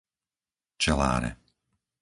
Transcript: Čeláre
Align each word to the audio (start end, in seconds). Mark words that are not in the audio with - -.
Čeláre 0.81 1.31